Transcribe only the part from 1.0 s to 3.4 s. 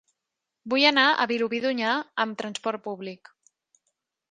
a Vilobí d'Onyar amb trasport públic.